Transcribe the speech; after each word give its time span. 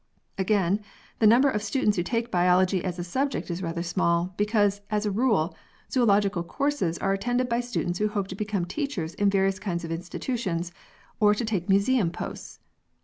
Again, 0.39 0.79
the 1.19 1.27
number 1.27 1.47
of 1.47 1.61
students 1.61 1.95
who 1.95 2.01
take 2.01 2.31
biology 2.31 2.83
as 2.83 2.97
a 2.97 3.03
subject 3.03 3.51
is 3.51 3.61
rather 3.61 3.83
small, 3.83 4.33
because, 4.35 4.81
as 4.89 5.05
a 5.05 5.11
rule, 5.11 5.55
zoo 5.91 6.03
logical 6.03 6.41
courses 6.41 6.97
are 6.97 7.13
attended 7.13 7.47
by 7.47 7.59
students 7.59 7.99
who 7.99 8.07
hope 8.07 8.27
to 8.29 8.35
become 8.35 8.65
teachers 8.65 9.13
in 9.13 9.29
various 9.29 9.59
kinds 9.59 9.83
of 9.85 9.91
institutions, 9.91 10.71
or 11.19 11.35
to 11.35 11.45
take 11.45 11.69
museum 11.69 12.09
posts. 12.09 12.61